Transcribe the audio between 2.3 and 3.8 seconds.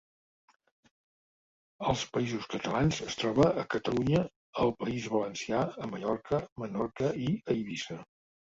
Catalans, es troba a